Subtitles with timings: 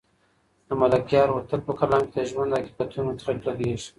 [0.67, 3.87] د ملکیار هوتک په کلام کې د ژوند د حقیقتونو څرک لګېږي.